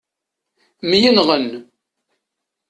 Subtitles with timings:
[0.89, 1.47] Myenɣen.